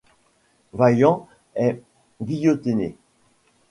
[0.73, 1.79] Vaillant est
[2.21, 2.97] guillotiné.